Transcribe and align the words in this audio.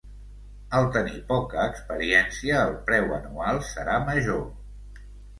Al 0.77 0.85
tenir 0.93 1.17
poca 1.25 1.65
experiència, 1.73 2.61
el 2.69 2.73
preu 2.87 3.13
anual 3.17 3.61
serà 3.67 3.99
major. 4.07 4.41